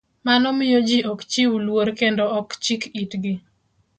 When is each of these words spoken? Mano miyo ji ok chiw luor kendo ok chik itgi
Mano 0.25 0.47
miyo 0.57 0.79
ji 0.87 0.97
ok 1.11 1.21
chiw 1.31 1.53
luor 1.65 1.87
kendo 1.99 2.23
ok 2.39 2.49
chik 2.63 2.81
itgi 3.01 3.33